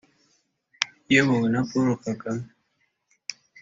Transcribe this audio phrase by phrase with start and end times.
[1.09, 2.45] iyobowe na Paul Kagame»